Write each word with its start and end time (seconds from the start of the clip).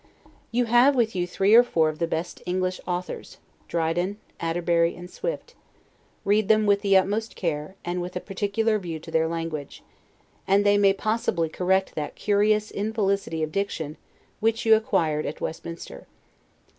You 0.49 0.65
have 0.65 0.95
with 0.95 1.15
you 1.15 1.27
three 1.27 1.53
or 1.53 1.61
four 1.61 1.87
of 1.87 1.99
the 1.99 2.07
best 2.07 2.41
English 2.47 2.79
authors, 2.87 3.37
Dryden, 3.67 4.17
Atterbury, 4.39 4.95
and 4.95 5.07
Swift; 5.11 5.53
read 6.25 6.47
them 6.47 6.65
with 6.65 6.81
the 6.81 6.97
utmost 6.97 7.35
care, 7.35 7.75
and 7.85 8.01
with 8.01 8.15
a 8.15 8.19
particular 8.19 8.79
view 8.79 8.97
to 8.99 9.11
their 9.11 9.27
language, 9.27 9.83
and 10.47 10.65
they 10.65 10.79
may 10.79 10.93
possibly 10.93 11.49
correct 11.49 11.93
that 11.93 12.15
CURIOUS 12.15 12.71
INFELICITY 12.71 13.43
OF 13.43 13.51
DICTION, 13.51 13.97
which 14.39 14.65
you 14.65 14.73
acquired 14.73 15.27
at 15.27 15.39
Westminster. 15.39 16.07